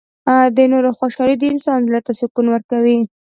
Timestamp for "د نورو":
0.55-0.89